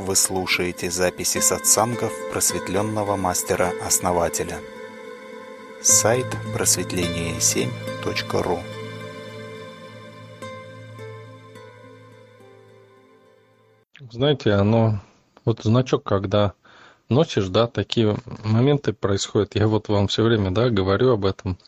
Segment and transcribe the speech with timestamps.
[0.00, 4.58] Вы слушаете записи сатсангов просветленного мастера-основателя.
[5.82, 6.24] Сайт
[6.54, 8.60] просветление7.ру
[14.10, 15.00] Знаете, оно,
[15.44, 16.54] вот значок, когда
[17.10, 19.54] носишь, да, такие моменты происходят.
[19.54, 21.58] Я вот вам все время, да, говорю об этом.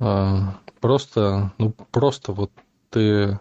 [0.00, 2.50] А, просто, ну, просто вот
[2.90, 3.38] ты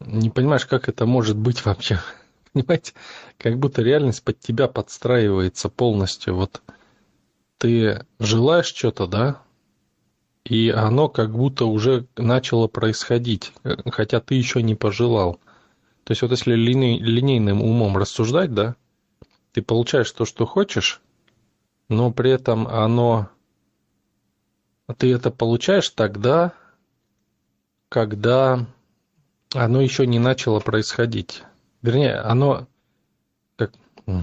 [0.00, 2.00] не понимаешь, как это может быть вообще.
[2.52, 2.92] Понимаете,
[3.36, 6.36] как будто реальность под тебя подстраивается полностью.
[6.36, 6.62] Вот
[7.58, 9.42] ты желаешь что-то, да,
[10.44, 13.52] и оно как будто уже начало происходить,
[13.86, 15.40] хотя ты еще не пожелал.
[16.04, 18.76] То есть вот если линей, линейным умом рассуждать, да,
[19.52, 21.02] ты получаешь то, что хочешь,
[21.88, 23.28] но при этом оно...
[24.96, 26.54] Ты это получаешь тогда,
[27.90, 28.66] когда
[29.52, 31.42] оно еще не начало происходить.
[31.88, 32.66] Вернее, оно,
[33.56, 33.72] как,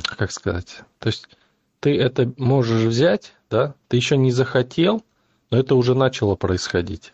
[0.04, 1.28] как сказать, то есть
[1.80, 5.04] ты это можешь взять, да, ты еще не захотел,
[5.50, 7.12] но это уже начало происходить.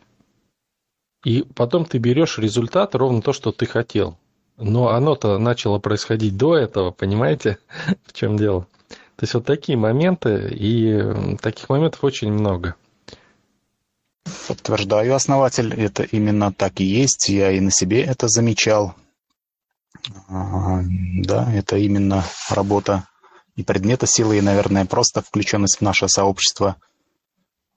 [1.23, 4.17] И потом ты берешь результат ровно то, что ты хотел.
[4.57, 7.57] Но оно-то начало происходить до этого, понимаете,
[8.05, 8.67] в чем дело?
[8.89, 12.75] То есть вот такие моменты, и таких моментов очень много.
[14.49, 17.29] Подтверждаю, основатель, это именно так и есть.
[17.29, 18.95] Я и на себе это замечал.
[20.29, 23.07] Да, это именно работа
[23.55, 26.77] и предмета силы, и, наверное, просто включенность в наше сообщество.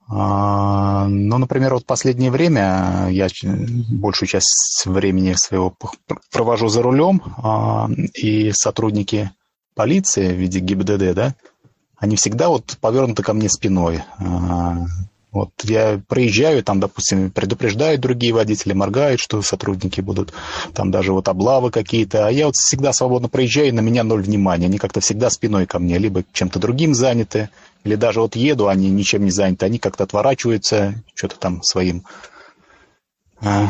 [0.07, 5.75] А, ну, например, вот последнее время я большую часть времени своего
[6.31, 9.31] провожу за рулем, а, и сотрудники
[9.73, 11.35] полиции в виде ГИБДД, да,
[11.97, 14.03] они всегда вот повернуты ко мне спиной.
[15.35, 20.31] Вот я проезжаю, там, допустим, предупреждают другие водители, моргают, что сотрудники будут,
[20.73, 24.21] там даже вот облавы какие-то, а я вот всегда свободно проезжаю, и на меня ноль
[24.21, 27.49] внимания, они как-то всегда спиной ко мне, либо чем-то другим заняты,
[27.83, 32.05] или даже вот еду, они ничем не заняты, они как-то отворачиваются, что-то там своим.
[33.41, 33.67] А,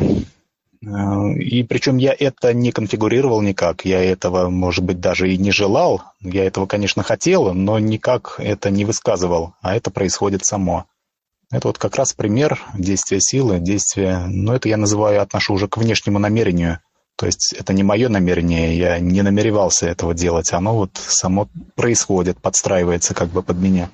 [0.86, 5.50] а, и причем я это не конфигурировал никак, я этого, может быть, даже и не
[5.50, 10.86] желал, я этого, конечно, хотел, но никак это не высказывал, а это происходит само.
[11.52, 15.78] Это вот как раз пример действия силы, действия, ну это я называю, отношу уже к
[15.78, 16.80] внешнему намерению.
[17.16, 22.42] То есть это не мое намерение, я не намеревался этого делать, оно вот само происходит,
[22.42, 23.90] подстраивается как бы под меня.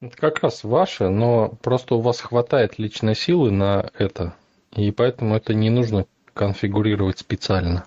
[0.00, 4.34] Это как раз ваше, но просто у вас хватает личной силы на это,
[4.74, 7.84] и поэтому это не нужно конфигурировать специально.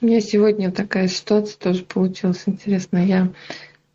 [0.00, 3.04] У меня сегодня такая ситуация тоже получилась интересная.
[3.04, 3.28] Я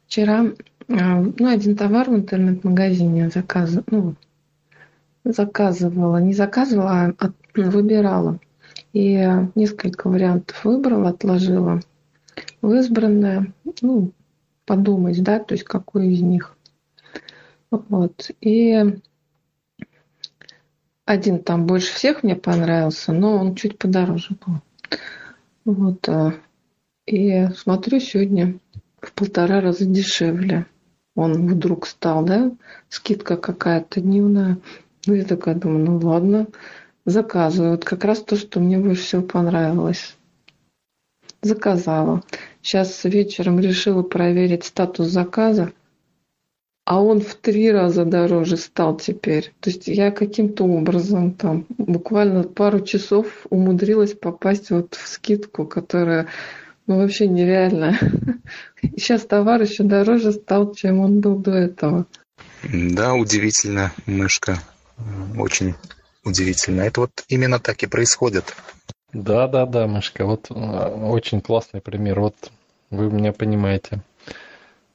[0.08, 0.46] вчера
[0.88, 3.78] ну, один товар в интернет-магазине заказ...
[3.90, 4.16] ну,
[5.24, 6.18] заказывала.
[6.18, 8.40] Не заказывала, а выбирала.
[8.94, 11.82] И несколько вариантов выбрала, отложила
[12.62, 14.12] в избранное, ну,
[14.66, 16.56] подумать, да, то есть какой из них.
[17.72, 18.32] Вот.
[18.42, 19.00] И
[21.06, 24.62] один там больше всех мне понравился, но он чуть подороже был.
[25.66, 26.08] Вот.
[26.10, 26.34] А,
[27.06, 28.60] и смотрю сегодня
[29.02, 30.66] в полтора раза дешевле
[31.16, 32.52] он вдруг стал, да,
[32.90, 34.60] скидка какая-то дневная.
[35.06, 36.48] Ну, я такая думаю, ну ладно,
[37.06, 37.72] заказываю.
[37.72, 40.16] Вот как раз то, что мне больше всего понравилось.
[41.42, 42.22] Заказала.
[42.62, 45.72] Сейчас вечером решила проверить статус заказа,
[46.86, 49.54] а он в три раза дороже стал теперь.
[49.60, 56.28] То есть я каким-то образом там буквально пару часов умудрилась попасть вот в скидку, которая
[56.88, 57.98] ну, вообще нереально.
[58.82, 62.06] Сейчас товар еще дороже стал, чем он был до этого.
[62.64, 64.60] Да, удивительно, мышка.
[65.38, 65.76] Очень
[66.24, 66.82] удивительно.
[66.82, 68.56] Это вот именно так и происходит.
[69.14, 70.26] Да, да, да, мышка.
[70.26, 72.20] Вот а, очень классный пример.
[72.20, 72.52] Вот
[72.92, 74.02] вы меня понимаете.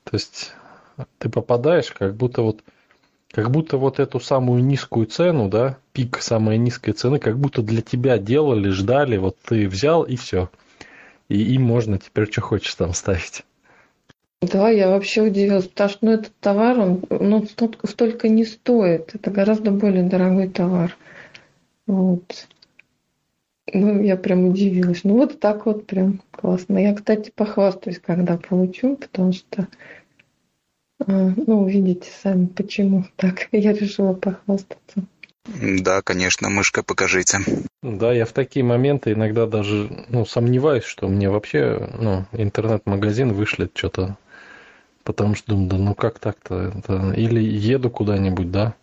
[0.05, 0.53] То есть
[1.19, 2.63] ты попадаешь, как будто вот
[3.33, 7.81] как будто вот эту самую низкую цену, да, пик самой низкой цены, как будто для
[7.81, 10.51] тебя делали, ждали, вот ты взял и все
[11.31, 13.45] и им можно теперь что хочешь там ставить.
[14.43, 19.15] Да, я вообще удивилась, потому что ну, этот товар, он ну, столько, столько не стоит.
[19.15, 20.97] Это гораздо более дорогой товар.
[21.87, 22.49] Вот.
[23.73, 25.05] Ну, я прям удивилась.
[25.05, 26.79] Ну, вот так вот прям классно.
[26.79, 29.69] Я, кстати, похвастаюсь, когда получу, потому что,
[31.07, 33.49] а, ну, увидите сами, почему так.
[33.53, 35.05] Я решила похвастаться.
[35.59, 37.39] Да, конечно, мышка, покажите.
[37.83, 43.73] Да, я в такие моменты иногда даже ну, сомневаюсь, что мне вообще ну, интернет-магазин вышлет
[43.75, 44.17] что-то.
[45.03, 46.73] Потому что думаю, да ну как так-то?
[46.77, 47.13] Это...
[47.13, 48.75] Или еду куда-нибудь, да,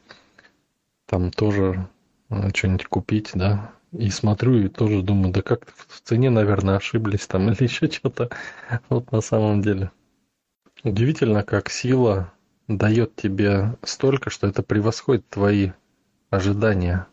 [1.05, 1.87] там тоже
[2.29, 7.27] э, что-нибудь купить, да, и смотрю и тоже думаю, да как в цене, наверное, ошиблись
[7.27, 8.29] там или еще что-то.
[8.89, 9.91] Вот на самом деле.
[10.83, 12.33] Удивительно, как сила
[12.67, 15.71] дает тебе столько, что это превосходит твои
[16.29, 17.07] ожидания.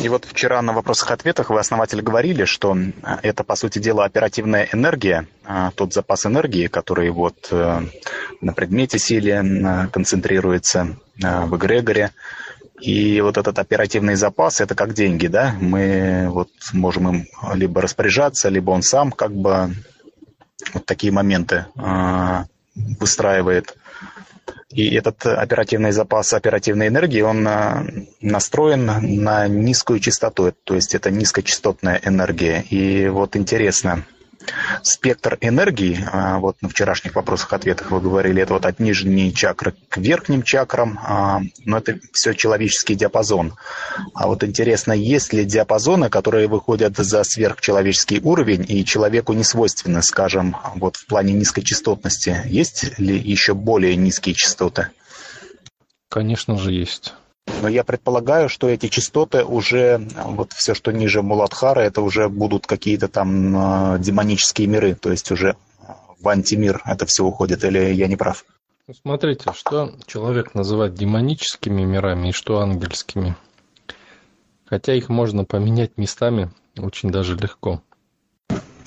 [0.00, 2.76] И вот вчера на вопросах-ответах вы, основатель, говорили, что
[3.22, 7.82] это, по сути дела, оперативная энергия, а, тот запас энергии, который вот э,
[8.40, 12.10] на предмете силе концентрируется э, в эгрегоре.
[12.80, 15.54] И вот этот оперативный запас– это как деньги, да?
[15.60, 19.72] Мы вот можем им либо распоряжаться, либо он сам как бы
[20.74, 23.76] вот такие моменты а, выстраивает.
[24.72, 27.84] И этот оперативный запас оперативной энергии, он а,
[28.20, 28.86] настроен
[29.22, 32.64] на низкую частоту, то есть это низкочастотная энергия.
[32.70, 34.04] И вот интересно,
[34.82, 39.96] спектр энергии, а, вот на вчерашних вопросах-ответах вы говорили, это вот от нижней чакры к
[39.98, 43.54] верхним чакрам, а, но это все человеческий диапазон.
[44.14, 50.02] А вот интересно, есть ли диапазоны, которые выходят за сверхчеловеческий уровень и человеку не свойственны,
[50.02, 52.42] скажем, вот в плане низкой частотности?
[52.46, 54.88] Есть ли еще более низкие частоты?
[56.08, 57.14] Конечно же, есть.
[57.46, 62.66] Но я предполагаю, что эти частоты уже, вот все, что ниже Муладхара, это уже будут
[62.66, 65.56] какие-то там э, демонические миры, то есть уже
[66.20, 68.44] в антимир это все уходит, или я не прав?
[68.88, 73.36] Ну, смотрите, что человек называет демоническими мирами и что ангельскими.
[74.64, 77.82] Хотя их можно поменять местами очень даже легко.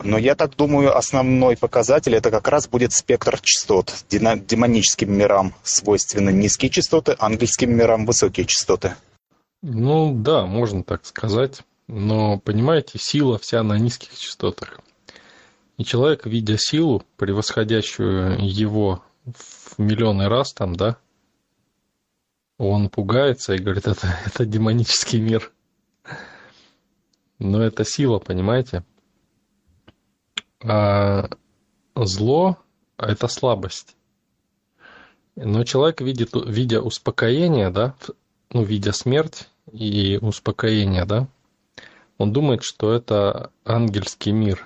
[0.05, 4.05] Но я так думаю, основной показатель это как раз будет спектр частот.
[4.11, 8.95] Демоническим мирам свойственны низкие частоты, ангельским мирам высокие частоты.
[9.63, 11.63] Ну да, можно так сказать.
[11.87, 14.79] Но, понимаете, сила вся на низких частотах.
[15.77, 20.97] И человек, видя силу, превосходящую его в миллионы раз там, да,
[22.59, 25.51] он пугается и говорит, это, это демонический мир.
[27.39, 28.83] Но это сила, понимаете?
[30.63, 31.29] А
[31.95, 32.57] зло–
[32.97, 33.95] это слабость.
[35.35, 37.95] Но человек видит, видя успокоение, да,
[38.51, 41.27] ну, видя смерть и успокоение, да,
[42.17, 44.65] он думает, что это ангельский мир.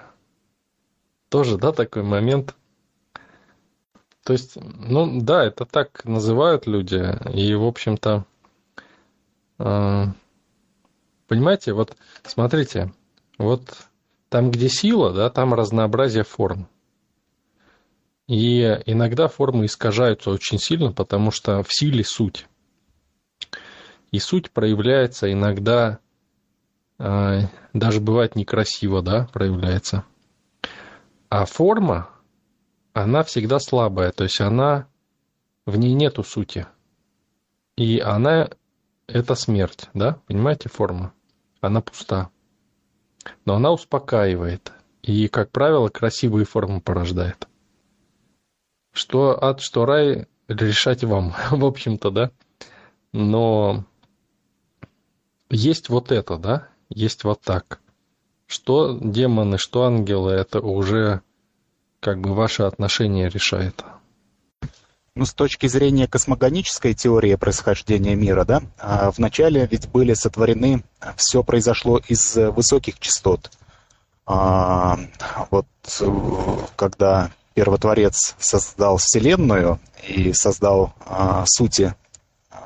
[1.29, 2.55] Тоже, да, такой момент.
[4.23, 7.03] То есть, ну, да, это так называют люди.
[7.33, 8.25] И, в общем-то,
[9.57, 10.05] э,
[11.27, 12.93] понимаете, вот смотрите,
[13.39, 13.88] вот
[14.29, 16.69] там, где сила, да, там разнообразие форм.
[18.27, 22.45] И иногда формы искажаются очень сильно, потому что в силе суть.
[24.11, 25.99] И суть проявляется иногда,
[26.99, 27.41] э,
[27.73, 30.05] даже бывает некрасиво, да, проявляется.
[31.29, 32.09] А форма,
[32.93, 34.87] она всегда слабая, то есть она,
[35.65, 36.67] в ней нету сути.
[37.77, 38.49] И она,
[39.07, 41.13] это смерть, да, понимаете, форма?
[41.61, 42.29] Она пуста
[43.45, 44.71] но она успокаивает
[45.01, 47.47] и, как правило, красивые формы порождает.
[48.91, 52.31] Что ад, что рай, решать вам, в общем-то, да.
[53.11, 53.85] Но
[55.49, 57.79] есть вот это, да, есть вот так.
[58.45, 61.21] Что демоны, что ангелы, это уже
[61.99, 63.83] как бы ваше отношение решает.
[65.19, 70.81] Ну, с точки зрения космогонической теории происхождения мира, да, а вначале ведь были сотворены,
[71.17, 73.51] все произошло из высоких частот.
[74.25, 74.97] А,
[75.51, 75.67] вот
[76.77, 81.95] когда Первотворец создал Вселенную и создал а, сути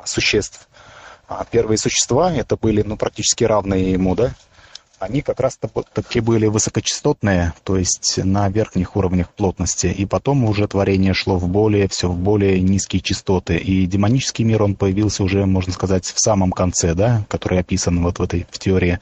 [0.06, 0.70] существ,
[1.28, 4.36] а первые существа это были ну, практически равные ему, да,
[5.04, 5.60] они как раз
[5.94, 11.48] таки были высокочастотные, то есть на верхних уровнях плотности, и потом уже творение шло в
[11.48, 16.20] более, все в более низкие частоты, и демонический мир, он появился уже, можно сказать, в
[16.20, 19.00] самом конце, да, который описан вот в этой в теории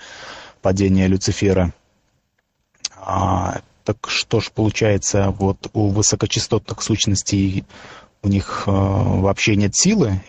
[0.62, 1.74] падения Люцифера.
[2.98, 7.66] А, так что ж получается, вот у высокочастотных сущностей
[8.24, 10.22] у них э, вообще нет силы?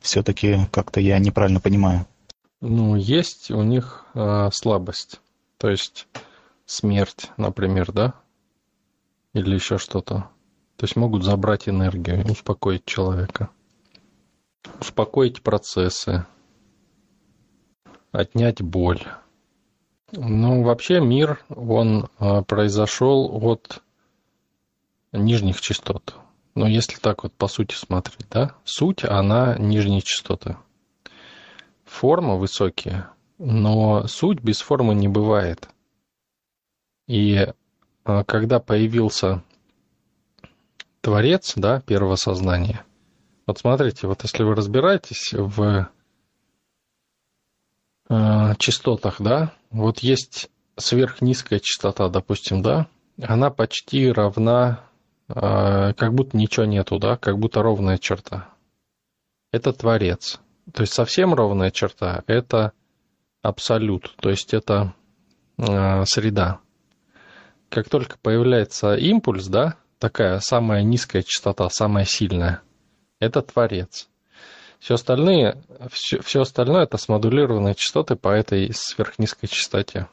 [0.00, 2.06] Все-таки как-то я неправильно понимаю?
[2.66, 5.20] Ну, есть у них э, слабость.
[5.58, 6.08] То есть
[6.64, 8.14] смерть, например, да?
[9.34, 10.30] Или еще что-то.
[10.78, 13.50] То есть могут забрать энергию, успокоить человека.
[14.80, 16.24] Успокоить процессы.
[18.12, 19.02] Отнять боль.
[20.12, 23.82] Ну, вообще мир, он э, произошел от
[25.12, 26.14] нижних частот.
[26.54, 30.56] Но если так вот по сути смотреть, да, суть, она нижние частоты
[31.94, 33.08] форма высокие,
[33.38, 35.68] но суть без формы не бывает.
[37.06, 37.46] И
[38.04, 39.42] а, когда появился
[41.00, 42.84] Творец, да, первого сознания,
[43.46, 45.90] вот смотрите, вот если вы разбираетесь в
[48.08, 52.88] э, частотах, да, вот есть сверхнизкая частота, допустим, да,
[53.22, 54.84] она почти равна,
[55.28, 58.48] э, как будто ничего нету, да, как будто ровная черта.
[59.52, 60.40] Это Творец.
[60.72, 62.72] То есть совсем ровная черта– это
[63.42, 64.94] абсолют, то есть это
[65.58, 66.60] э, среда.
[67.68, 72.62] Как только появляется импульс, да, такая самая низкая частота, самая сильная,
[73.20, 74.08] это Творец.
[74.78, 80.08] Все остальные, все, все остальное это смодулированные частоты по этой сверхнизкой частоте.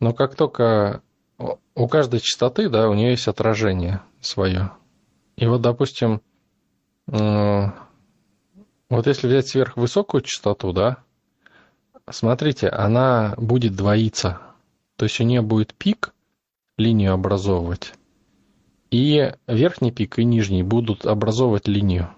[0.00, 1.02] Но как только
[1.38, 4.72] у каждой частоты, да, у нее есть отражение свое.
[5.36, 6.22] И вот, допустим,
[8.88, 10.98] вот если взять сверхвысокую частоту, да,
[12.10, 14.40] смотрите, она будет двоиться.
[14.96, 16.14] То есть у нее будет пик,
[16.78, 17.94] линию образовывать,
[18.90, 22.10] и верхний пик и нижний будут образовывать линию.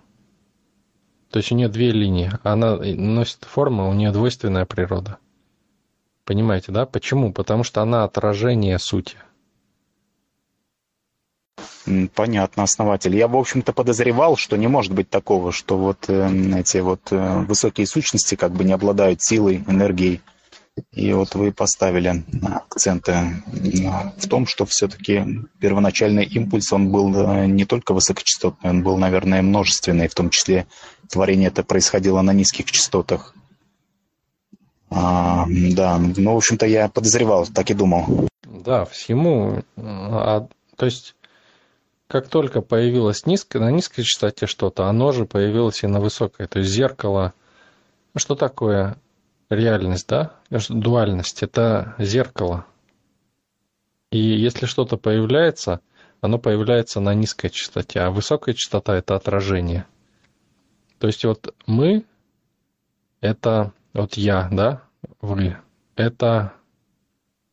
[1.31, 2.31] То есть у нее две линии.
[2.43, 5.19] Она носит форму, у нее двойственная природа.
[6.25, 6.87] Понимаете, да?
[6.87, 7.33] Почему?
[7.33, 9.17] Потому что она отражение сути.
[12.15, 13.17] Понятно, основатель.
[13.17, 17.45] Я, в общем-то, подозревал, что не может быть такого, что вот э, эти вот э,
[17.49, 20.21] высокие сущности как бы не обладают силой, энергией.
[20.93, 23.43] И вот вы поставили акценты
[24.17, 25.25] в том, что все-таки
[25.61, 30.67] первоначальный импульс, он был э, не только высокочастотный, он был, наверное, множественный, в том числе
[31.09, 33.35] творение это происходило на низких частотах.
[34.91, 38.29] А, да, ну, в общем-то, я подозревал, так и думал.
[38.45, 39.63] Да, всему.
[39.77, 40.47] А,
[40.77, 41.15] то есть,
[42.09, 46.47] как только появилось низко, на низкой частоте что-то, оно же появилось и на высокой.
[46.47, 47.35] То есть, зеркало.
[48.17, 48.97] Что такое
[49.51, 50.35] реальность, да?
[50.71, 52.67] Дуальность– это зеркало.
[54.11, 55.81] И если что-то появляется,
[56.23, 59.87] оно появляется на низкой частоте, а высокая частота– это отражение.
[60.99, 62.07] То есть вот мы–
[63.21, 64.83] это вот я, да,
[65.21, 65.59] вы–
[65.97, 66.55] это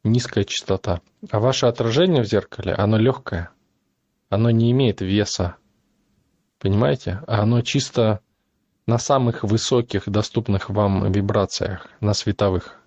[0.06, 1.02] низкая частота.
[1.30, 3.52] А ваше отражение в зеркале, оно легкое,
[4.36, 5.56] оно не имеет веса,
[6.60, 7.22] понимаете?
[7.26, 8.20] А оно чисто
[8.86, 12.80] на самых высоких доступных вам вибрациях, на световых.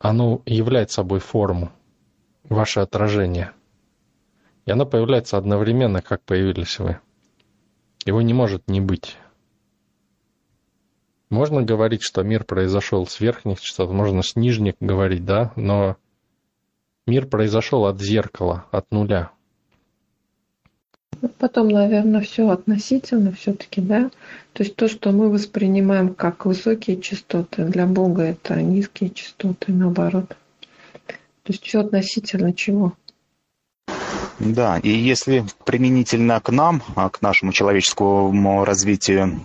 [0.00, 1.70] Оно является собой форму,
[2.44, 3.52] ваше отражение.
[4.64, 6.98] И оно появляется одновременно, как появились вы.
[8.06, 9.16] Его не может не быть.
[11.28, 15.96] Можно говорить, что мир произошел с верхних частот, можно с нижних говорить, да, но
[17.08, 19.30] мир произошел от зеркала, от нуля.
[21.38, 24.10] Потом, наверное, все относительно все-таки, да.
[24.52, 30.36] То есть то, что мы воспринимаем как высокие частоты, для Бога это низкие частоты, наоборот.
[31.06, 32.92] То есть все относительно чего.
[34.38, 39.44] Да, и если применительно к нам, а к нашему человеческому развитию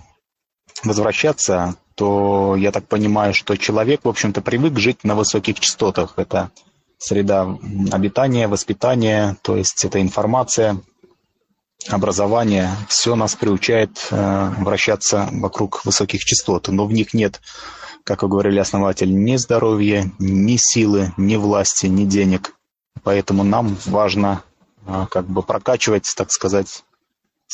[0.84, 6.14] возвращаться, то я так понимаю, что человек, в общем-то, привык жить на высоких частотах.
[6.16, 6.50] Это
[6.98, 7.58] среда
[7.92, 10.80] обитания, воспитания, то есть это информация,
[11.88, 17.40] образование, все нас приучает э, вращаться вокруг высоких частот, но в них нет,
[18.04, 22.54] как вы говорили, основатель, ни здоровья, ни силы, ни власти, ни денег.
[23.02, 24.42] Поэтому нам важно
[24.86, 26.84] э, как бы прокачивать, так сказать,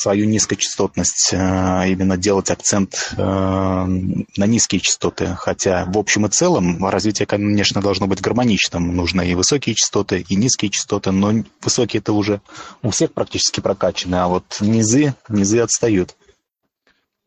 [0.01, 5.35] свою низкочастотность, э, именно делать акцент э, на низкие частоты.
[5.37, 8.97] Хотя в общем и целом развитие, конечно, должно быть гармоничным.
[8.97, 12.41] Нужно и высокие частоты, и низкие частоты, но высокие это уже
[12.83, 16.17] у всех практически прокачаны, а вот низы, низы отстают.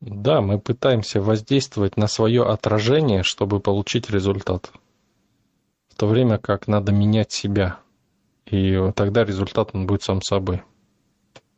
[0.01, 4.71] Да, мы пытаемся воздействовать на свое отражение, чтобы получить результат.
[5.89, 7.77] В то время как надо менять себя.
[8.47, 10.63] И тогда результат он будет сам собой.